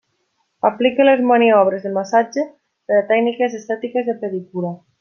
[0.69, 2.47] Aplica les maniobres de massatge
[2.89, 4.75] per a tècniques estètiques de pedicura.